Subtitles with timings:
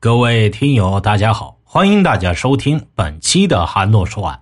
[0.00, 4.38] 各位听友，大家好，欢迎大家收听本期的韩诺说案。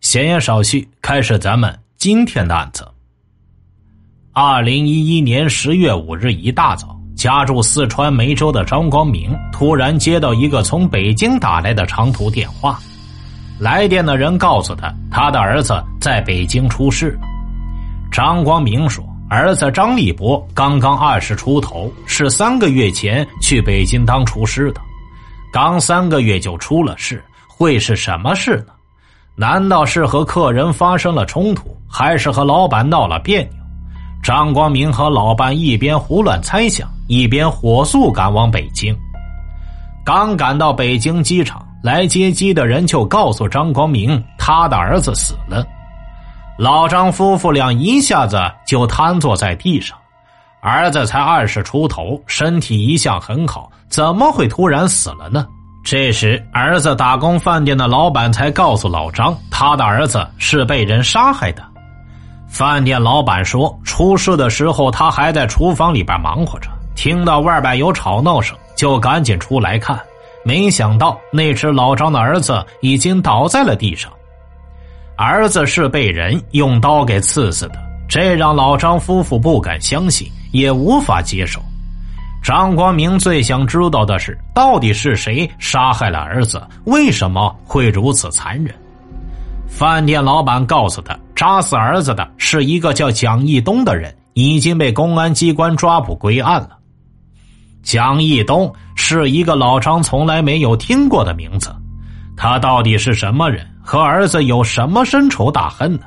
[0.00, 2.86] 闲言少叙，开始咱们今天的案子。
[4.32, 12.78] 二零一一年十月五日一大早，家住四川梅州的张光明突然接到一个从北京打来的长途电话，
[13.58, 17.22] 来电的人告诉他，他的儿子在北京出事了。
[18.12, 19.04] 张光明说。
[19.28, 24.80] 儿子张立波刚刚二十出头，是三个月前去北京当厨师的，
[25.52, 28.72] 刚三个月就出了事，会是什么事呢？
[29.36, 33.50] 难道是和客人发生了冲突，还是和老板闹了别扭？
[34.22, 38.94] 张光明和老伴一边胡乱猜想，一边火速赶往北京。
[40.04, 45.66] 刚赶到北京机场，来接机的人就告诉张光明，他的儿子死了。
[46.58, 49.96] 老张夫妇俩一下子就瘫坐在地上，
[50.62, 55.46] 儿子才二十出头，身体一向很好，怎么会突然死了呢？
[55.82, 61.62] 这时，儿子打工饭店的老板才告诉老张，他的儿子是被人杀害的。
[62.46, 69.98] 饭店老板说，出事的时候他还在厨房里边忙活着，听到外边有吵闹声，就赶紧出来看，
[70.44, 74.12] 没想到那时老张的儿子已经倒在了地上。
[75.16, 77.76] 儿子是被人用刀给刺死的，
[78.06, 81.60] 这让老张夫妇不敢相信，也无法接受。
[82.42, 86.62] 张光明最想知道的是，到底是谁杀害了儿子？
[86.84, 88.74] 为什么会如此残忍？
[89.68, 96.70] 饭店老板告诉他，扎死儿子的是一个叫蒋义东的人，已经被公安机关抓捕归案了。
[97.82, 101.74] 蒋义东是一个老张从来没有听过的名字，
[102.36, 103.66] 他到底是什么人？
[103.82, 106.02] 和儿子有什么深仇大恨呢？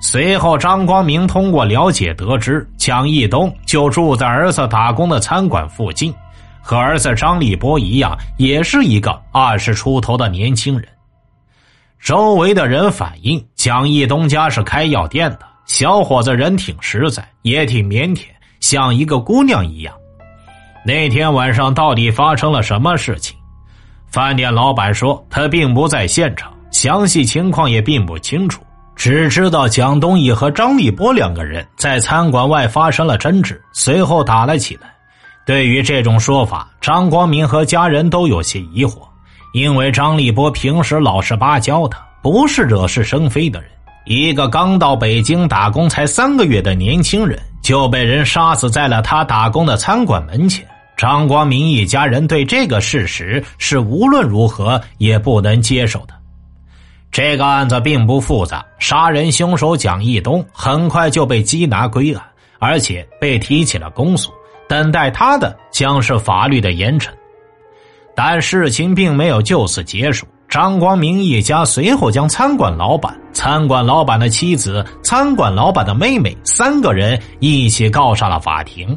[0.00, 6.14] 随后，张光明通过了解得知，蒋义东就住在儿子打工的餐馆附近，
[6.62, 10.86] 和儿子张立波一样，也是一个二十出头的年轻人。
[11.98, 18.26] 周围的人反映，蒋义东家是开药店的，小伙子人挺实在，也挺腼腆，
[18.60, 19.92] 像一个姑娘一样。
[20.84, 23.36] 那天晚上到底发生了什么事情？
[24.08, 26.52] 饭店老板说，他并不在现场。
[26.70, 28.62] 详细情况也并不清楚，
[28.96, 34.92] 只知道蒋东义和张立波两个人在餐馆外发生了争执，随后打了起来。
[35.44, 39.02] 对于这种说法，张光明和家人都有些疑惑，
[39.52, 43.70] 因为张立波平时老实巴交的，不是惹是生非的人。
[44.06, 50.66] 一个刚到北京打工才三个月的年轻人，就被人杀死在了他打工的餐馆门前。
[50.96, 56.14] 张光明一家人对这个事实是无论如何也不能接受的。
[57.16, 62.22] 这个案子并不复杂，杀人凶手蒋义东很快就被缉拿归案，
[62.58, 64.30] 而且被提起了公诉，
[64.68, 67.08] 等待他的将是法律的严惩。
[68.14, 78.94] 但事情并没有就此结束，张光明一家随后将餐馆老板、餐馆老板的妻子、餐馆老板的妹妹三个人一起告上了法庭，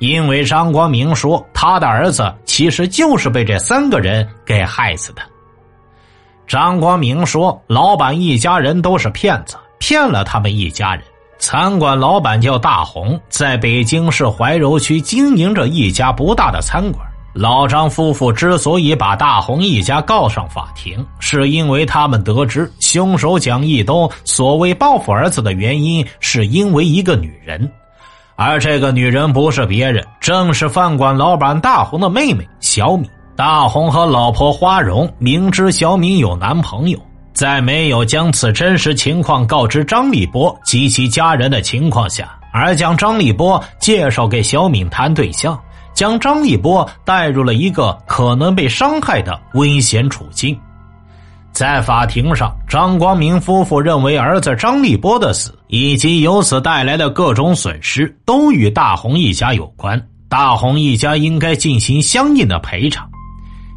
[0.00, 5.22] 因为张光明说他的儿子其实就是被这三个人给害死的。
[6.48, 11.04] 张光明说：“老板一家人都是骗子，骗了他们一家人。
[11.38, 17.06] 餐馆老板叫大红，在北京市怀柔区经营着一家不大的餐馆。
[17.34, 27.70] 老张夫妇之所以把大红一家告上法庭，是因为他们得知凶手蒋义东所谓报复儿子的原因，是因为一个女人，
[28.36, 33.06] 而这个女人不是别人，正是饭馆老板大红的妹妹小米。”
[33.38, 36.98] 大红和老婆花荣明知小敏有男朋友，
[37.32, 45.56] 在没有将此真实情况告知张立波及其家人的情况下，而将张立波介绍给小敏谈对象，
[45.94, 50.58] 将张立波带入了一个可能被伤害的危险处境。
[51.52, 63.07] 在法庭上，张光明夫妇认为儿子张立波的死以及由此带来的各种损失都与大红一家有关，大红一家应该进行相应的赔偿。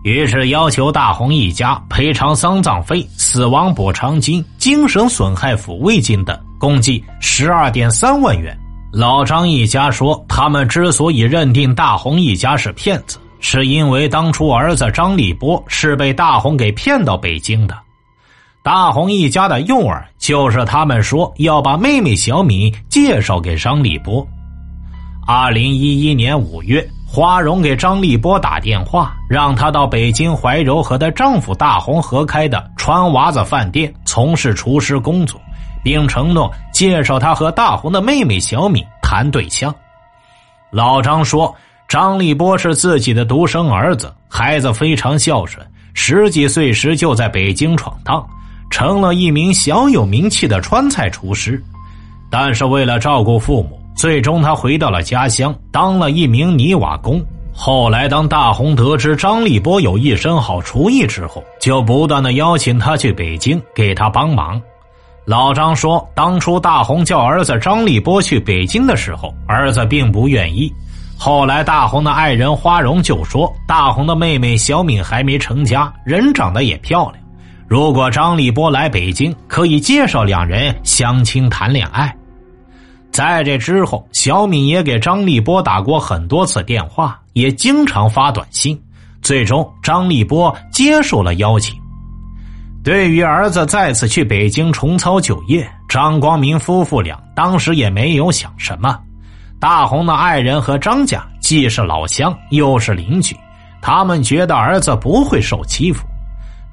[0.04, 8.58] 于是要求大红一家赔偿丧葬费、死亡补偿金、精神损害抚慰金等，共计十二点三万元。
[8.92, 17.78] 老张一家说，他们之所以认定大红一家是骗子，是因为当初儿子张立波是被大红给骗到北京的。
[18.64, 24.28] 大红一家的诱饵就是他们说要把妹妹小敏介绍给张立波。
[25.28, 26.88] 二零一一年五月。
[27.14, 35.38] 花荣给张立波打电话，让他到北京怀柔和她丈夫大红合开的川娃子饭店从事厨师工作，
[35.84, 39.76] 并承诺介绍他和大红的妹妹小敏谈对象。
[40.72, 41.54] 老张说，
[41.86, 48.26] 张立波是自己的独生儿子，孩子非常孝顺，十几岁时就在北京闯荡，
[48.70, 51.62] 成了一名小有名气的川菜厨师。
[52.30, 57.24] 但是为了照顾父母，最终他回到了家乡，当了一名泥瓦工。
[57.54, 64.60] 后来，当大红得知张立波有一身好厨艺之后，就不断的邀请他去北京给他帮忙。
[65.24, 70.74] 老张说，当初大红叫儿子张立波去北京的时候，儿子并不愿意。
[71.16, 77.24] 后来，大红的爱人花荣就说，大红的妹妹小敏还没成家，人长得也漂亮，
[77.68, 82.12] 如果张立波来北京，可以介绍两人相亲谈恋爱。
[83.12, 88.82] 在这之后，小敏也给张立波打过很多次电话，也经常发短信。
[89.22, 91.80] 最终，张立波接受了邀请。
[92.84, 98.98] 对于儿子再次去北京重操旧业，张光明夫妇俩当时也没有想什么。
[99.60, 103.36] 大红的爱人和张家既是老乡，又是邻居，
[103.82, 106.04] 他们觉得儿子不会受欺负。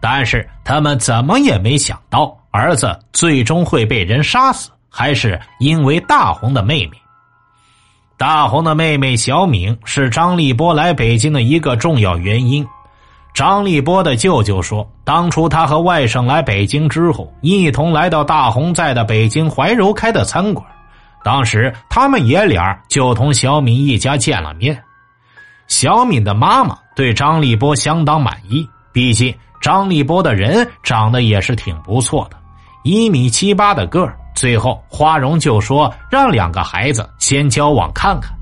[0.01, 4.71] 但是他们怎么也没想到，儿子最终会被人杀死。
[4.91, 6.93] 还是因为大红的妹妹。
[8.17, 12.67] 大红的妹妹小敏是张立波来北京的一个重要原因。
[13.33, 20.67] 张立波的舅舅说，当初他和外甥来北京之后，一同来到大红在的北京怀柔开的餐馆。
[21.23, 24.83] 当时他们爷俩就同小敏一家见了面。
[25.69, 32.37] 小敏的妈妈对张立波相当满意，毕竟张立波的人长得也是挺不错的，
[32.83, 34.18] 一米七八的个儿。
[34.39, 38.33] 最后，花荣就说让两个孩子先交往看看。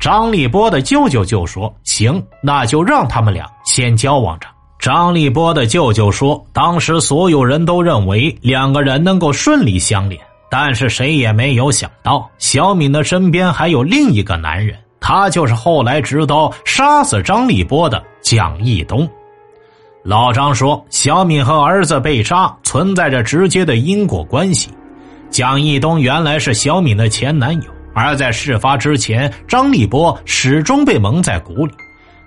[0.00, 4.48] 张立波的舅舅就说：“行，那就让他们俩先交往着。”
[4.80, 10.20] 张立波的舅舅说：“当时所有人都认为两个人能够顺利相恋，
[10.50, 19.08] 但是谁也没有想到，小敏的身边还有另一个男人，他就是后来执刀杀死张立波的蒋义东。”
[20.02, 24.68] 老张说：“小敏和儿子被杀，存在着直接的因果关系。”
[25.30, 31.72] 蒋义东原来是小敏的前男友，而在事发之前，张立波始终被蒙在鼓里，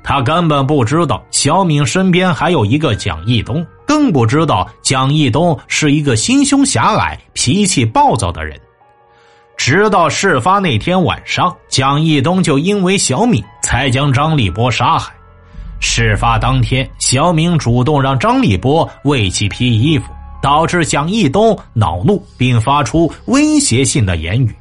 [0.03, 8.59] 他根本不知道小敏身边还有一个蒋义东，更不知道蒋义东是一个心胸狭隘、脾气暴躁的人。
[9.57, 15.11] 直到事发那天晚上，蒋义东就因为小敏才将张立波杀害。
[15.79, 20.05] 事发当天，小敏主动让张立波为其披衣服。
[20.41, 24.53] 导致蒋义东恼怒，并发出威胁性的言语。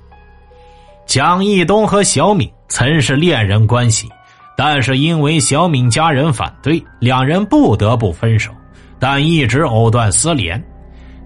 [1.07, 4.09] 蒋义东和小敏曾是恋人关系，
[4.57, 8.53] 但是因为小敏家人反对，两人不得不分手，
[8.99, 10.63] 但一直藕断丝连。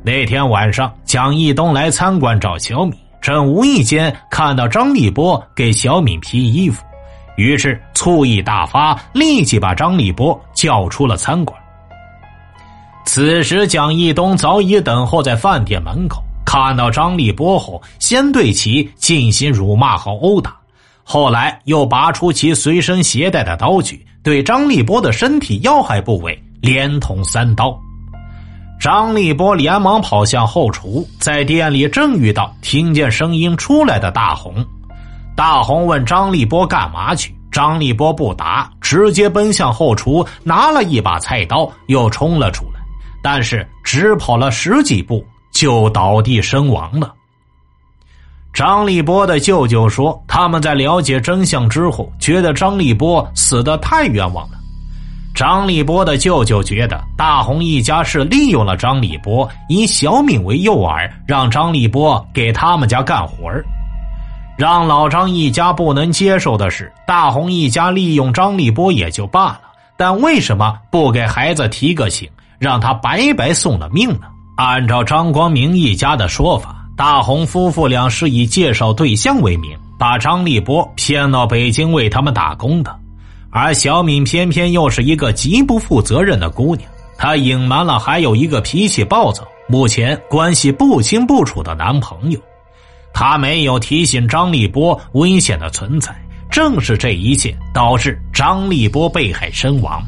[0.02, 6.84] 那天晚上，蒋义东来餐馆找小敏，正无意间看到张立波给小敏披衣服，
[7.36, 11.58] 于是醋意大发，立即把张立波叫出了餐馆。
[13.04, 16.22] 此时，蒋义东早已等候在饭店门口。
[16.44, 20.54] 看到张立波后，先对其进行辱骂和殴打，
[21.02, 27.76] 后来又拔出其随身携带的刀具，对张立波的身体要害部位连捅三刀。
[28.78, 34.64] 张立波连忙跑向后厨，在店里正遇到听见声音出来的大红。
[35.34, 42.73] 大红问张立波干嘛去，张立波不答，直接奔向后厨，拿了一把菜刀，又冲了出来。
[43.24, 47.14] 但是只跑了十几步就倒地身亡了。
[48.52, 54.58] 张立波的舅舅说：“他们在了解真相之后，觉得张立波死的太冤枉了。”
[55.34, 63.50] 张立波的舅舅觉得大红一家是利用了张立波，以小敏为诱饵，让张立波给他们家干活
[64.58, 69.62] 让老张一家不能接受的是，大红一家利用张立波也就罢了，
[69.96, 72.28] 但为什么不给孩子提个醒？
[72.64, 74.20] 让他白白送了命呢？
[74.56, 82.96] 按照张光明一家的说法，大红夫妇俩是以介绍对象为名，把张立波骗到北京为他们打工的。
[83.50, 92.40] 而小敏偏偏又是一个极不负责任的姑娘，她隐瞒了还有一个脾气暴躁、目前关系不清不楚的男朋友。
[93.12, 96.16] 她没有提醒张立波危险的存在，
[96.50, 100.02] 正是这一切导致张立波被害身亡。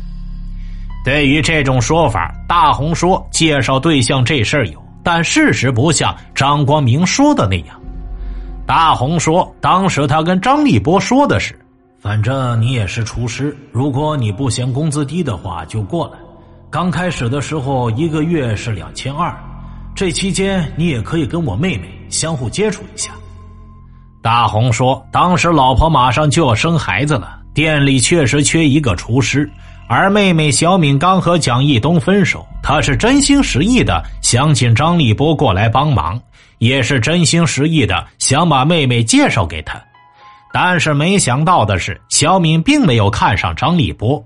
[1.07, 7.81] 对于这种说法，大红说介绍对象这事儿有，但事实不像张光明说的那样。
[8.67, 11.57] 大红说，当时他跟张立波说的是
[12.03, 16.19] ：“反正你也是厨师，如果你不嫌工资低的话，就过来。
[16.71, 19.33] 刚开始的时候一个月是两千二，
[19.95, 23.13] 这期间你也可以跟我妹妹相互接触一下。”
[24.21, 27.39] 大红说，当时老婆马上就要生孩子了。
[27.55, 29.49] 店里确实缺一个厨师，
[29.89, 36.21] 而妹妹小敏刚和蒋义东分手，她是真心实意的想请张立波过来帮忙，
[36.59, 39.81] 也是真心实意的想把妹妹介绍给他。
[40.53, 44.23] 但是没想到的是，小敏并没有看上张立波。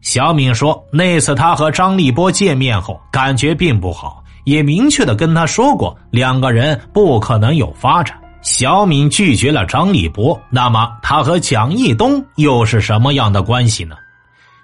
[0.00, 8.16] 小敏说，那次她和张立波见面后，感觉并不好，也明确的跟他说过，两个人不可能有发展。
[8.42, 13.96] 小敏拒绝了张立波，那么他和蒋义东又是什么样的关系呢？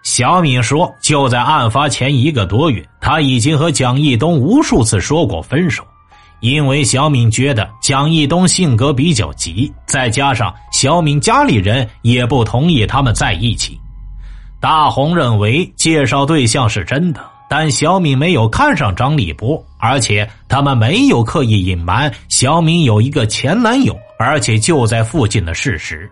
[0.03, 5.85] 小敏说，就在案发前一个多月，他已经和蒋义东无数次说过分手，
[6.41, 13.79] 因为小敏觉得蒋义东性格比较急，再加上小敏家里人也不同意他们在一起。
[14.61, 17.21] 大红认为介绍对象是真的。
[17.53, 26.09] 但小敏没有看上张立波，而且他们没有刻意隐瞒小敏有一个前男友，而且就在附近的事实。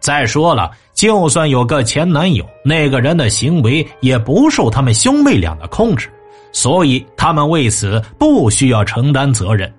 [0.00, 6.08] 再说了，就算有个前男友，那个人的行为也不受他们兄妹俩的控制，
[6.52, 9.70] 所以他们为此不需要承担责任。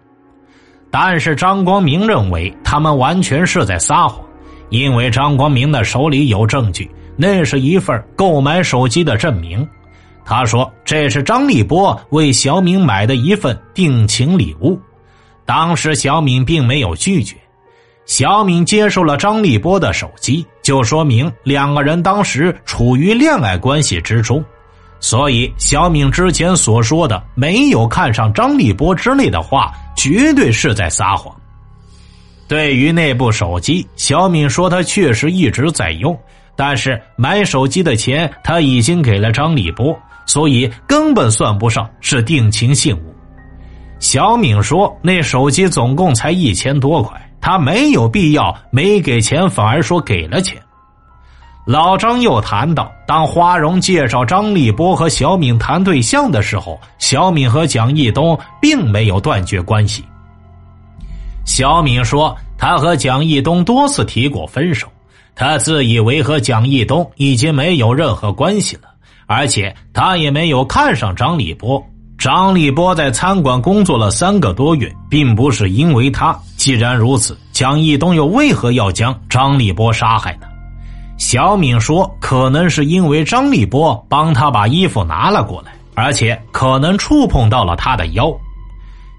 [0.92, 4.24] 但是张光明认为他们完全是在撒谎，
[4.70, 9.68] 因为张光明的手里有证据，那是一份购买手机的证明。
[10.24, 14.80] 他说：“这是张立波为小敏买的一份定情礼物。
[15.46, 17.36] 当时小敏并没有拒绝。
[18.08, 24.44] 小敏接受了张立波的手机，就说明两个人当时处于恋爱关系之中。
[25.00, 31.36] 所以，小敏之前所说的没有看上张立波之类的话，绝对是在撒谎。
[32.48, 36.18] 对于那部手机，小敏说她确实一直在用，
[36.56, 39.96] 但是买手机的钱她已经给了张立波。”
[40.26, 43.16] 所以根本算不上是定情信物。
[44.00, 50.62] 小敏说：“那手机总共才一千多块，他没有必要没给钱反而说给了钱。”
[51.68, 60.04] 老张又谈到，当花荣介绍张立波和小敏谈对象的时候，小敏和蒋义东并没有断绝关系。
[61.46, 64.88] 小敏说：“他和蒋义东多次提过分手，
[65.36, 68.84] 他自以为和蒋义东已经没有任何关系了。”
[69.28, 71.86] 而且他也没有看上张立波。
[72.18, 76.34] 张立波在餐馆工作了三个多月，并不是因为他。
[76.58, 80.48] 既然如此，蒋义东又为何要将张立波杀害呢？
[81.18, 88.36] 小敏说，可能是因为张立波帮他把衣服拿了过来，而且可能触碰到了他的腰。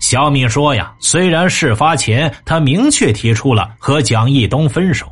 [0.00, 5.06] 小敏说呀，虽然事发前他明确提出了和蒋义东分手，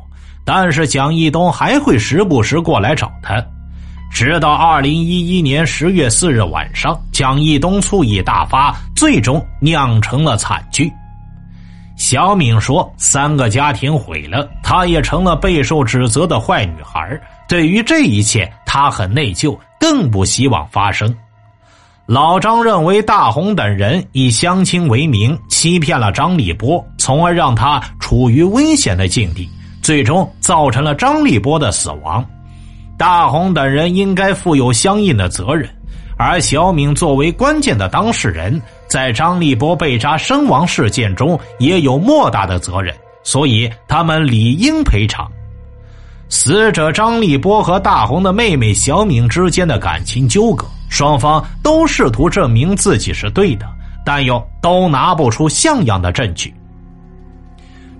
[0.45, 3.43] 但是蒋义东还会时不时过来找他。
[4.09, 10.91] 直到二零一一年十月四日晚上，蒋义东醋意大发，最终酿成了惨剧。
[11.97, 17.19] 小敏说：“三个家庭毁了，她也成了备受指责的坏女孩。
[17.49, 21.13] 对于这一切，她很内疚，更不希望发生。”
[22.05, 29.49] 老张认为大红等人以相亲为名欺骗了张立波，从而让他处于危险的境地，
[29.81, 32.23] 最终造成了张立波的死亡。
[32.97, 35.69] 大红等人应该负有相应的责任，
[36.17, 45.29] 而小敏作为关键的当事人，在张立波被扎身亡事件中也有莫大的责任，所以他们理应赔偿。
[46.29, 53.65] 死者张立波和大红的妹妹小敏之间的感情纠葛，双方都试图证明自己是对的，
[54.05, 56.53] 但又都拿不出像样的证据。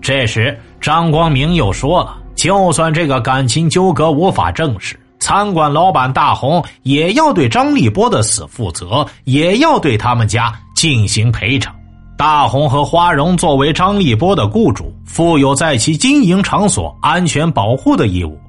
[0.01, 2.17] 这时，张光明又说了。
[2.35, 4.95] 就算这个感情纠葛无法证实，
[5.27, 11.75] 餐馆老板大红也要对张立波的死负责，也要对他们家进行赔偿。
[12.17, 18.39] 大红和花荣作为张立波的雇主，负有在其经营场所安全保护的义务。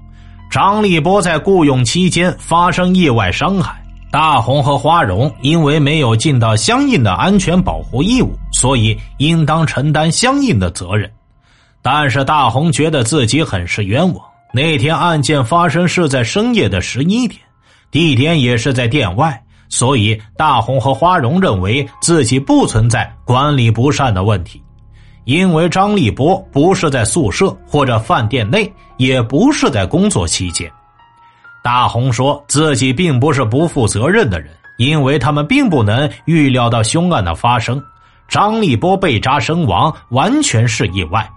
[0.53, 11.11] 张立波在雇佣期间发生意外伤害，大红和花荣因为没有尽到相应的安全保护义务，所以应当承担相应的责任。
[11.83, 14.25] 但是大红觉得自己很是冤枉。
[14.53, 17.41] 那天案件发生是在深夜的十一点，
[17.91, 24.63] 地点也是在店外，所以大红和花荣认为自己不存在管理不善的问题，
[25.25, 30.71] 因为张立波不是在宿舍或者饭店内，也不是在工作期间。
[31.63, 37.83] 大红说自己并不是不负责任的人，因为他们并不能预料到凶案的发生，
[38.29, 41.29] 张立波被扎身亡完全是意外。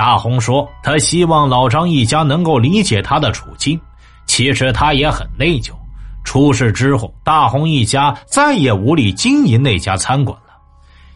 [0.00, 3.78] 大红说：“他希望老张一家能够理解他的处境。
[4.24, 5.72] 其实他也很内疚。
[6.24, 10.54] 出事之后，大红一家再也无力经营那家餐馆了，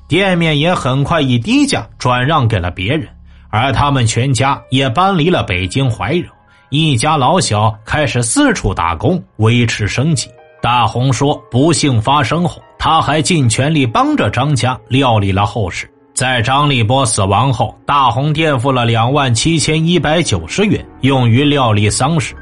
[0.07, 3.09] 店面也很快以低价转让给了别人，
[3.49, 6.29] 而他们全家也搬离了北京怀柔，
[6.69, 10.29] 一家老小开始四处打工维持生计。
[10.61, 15.91] 大红说，不幸发生后，他还尽全力帮着张家料理了后事。
[16.15, 22.37] 在张立波死亡后，大红垫付了两万七千一百九十元，用于料理丧事。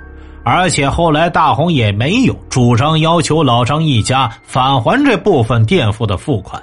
[0.44, 6.62] 而且后来大红也没有主张要求老张一家返还这部分垫付的付款，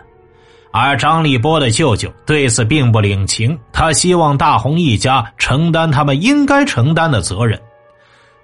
[0.71, 7.59] 而张立波的舅舅对此并不领情，他希望大红一家承担他们应该承担的责任。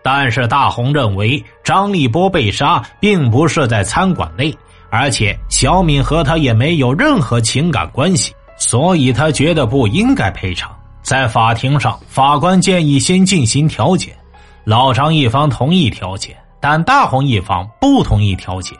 [0.01, 4.55] 但是大红认为张立波被杀并不是在餐馆内，
[4.89, 8.33] 而且小敏和他也没有任何情感关系。
[8.57, 10.71] 所以他觉得不应该赔偿。
[11.01, 14.15] 在法庭上，法官建议先进行调解，
[14.63, 18.75] 老张一方同意调解，但大红一方不同意调解。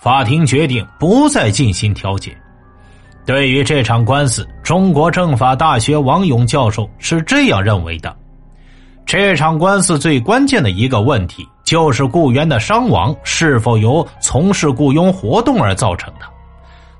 [0.00, 2.36] 法庭决定不再进行调解。
[3.26, 8.16] 对于这场官司，中国政法大学王勇教授是这样认为的：
[9.06, 16.26] 这场官司最关键的一个问题，就是雇员的伤亡是否由从事雇佣活动而造成的。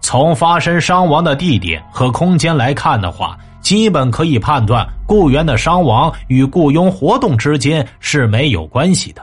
[0.00, 9.23] 从发生伤亡的地点和空间来看的话，基本可以判断雇员的伤亡与雇佣活动之间是没有关系的，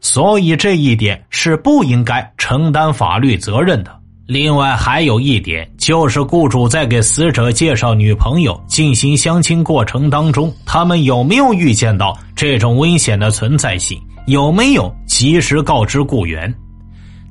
[0.00, 3.90] 所以这一点是不应该承担法律责任的。
[4.26, 16.52] 另外还有一点，就是雇主在给死者介绍女朋友进行相亲过程当中，他们有没有预见到这种危险的存在性，有没有及时告知雇员？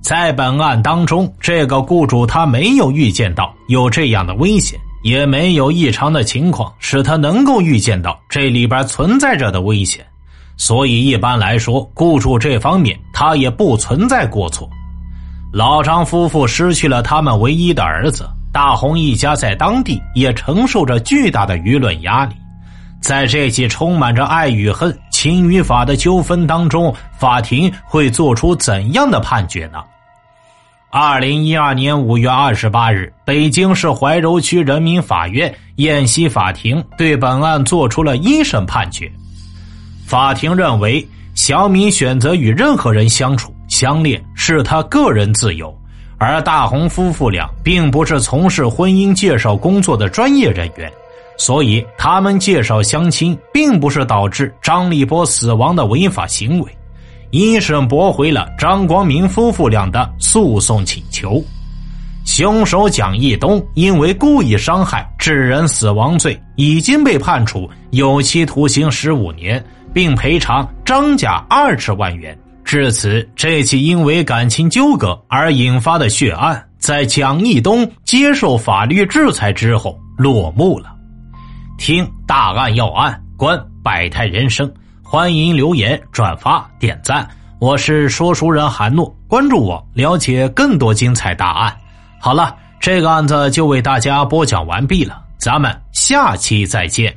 [0.04, 10.06] 在本案当中，这个雇主他没有预见到有这样的危险，也没有异常的情况使他能够预见到这里边存在着的危险，
[10.58, 14.70] 所以一般来说，雇主这方面他也不存在过错。
[15.54, 22.36] 老张夫妇失去了他们唯一的儿子，大红一家在当地也承受着巨大的舆论压力。
[23.00, 29.80] 在这起充满着爱与恨、情与法的纠纷当中，法庭会做出怎样的判决呢？
[30.96, 39.12] 二零一二年五月二十八日，北京市怀柔区人民法院燕西法庭对本案作出了一审判决。
[40.06, 41.04] 法庭认为，
[41.34, 45.76] 小敏选择与任何人相处相恋是他个人自由，
[46.20, 50.94] 而大红夫妇俩并不是从事婚姻介绍工作的专业人员，
[51.40, 56.72] 所以他们介绍相亲并不是导致张立波死亡的违法行为。
[57.34, 61.44] 一审驳回了张光明夫妇俩的诉讼请求，
[62.26, 72.38] 凶手蒋义东因为故意伤害致人死亡罪已经被判处有期徒刑十五年，并赔偿张家二十万元。
[72.64, 80.94] 至此，这起因为感情纠葛而引发的血案，在蒋义东接受法律制裁之后落幕了。
[81.80, 84.72] 听大案要案，观百态人生。
[85.14, 91.78] 欢迎留言、转发、点赞，我是说书人韩诺，关注我，了解更多精彩答案。
[92.20, 97.16] 好了，这个案子就为大家播讲完毕了，咱们下期再见。